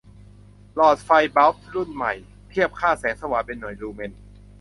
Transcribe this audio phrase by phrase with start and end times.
[0.75, 2.13] หลอดไฟล์บัลบ์รุ่นใหม่
[2.49, 4.11] เทียบค่าแสงสว่าง เป็นหน่วย ลูเมน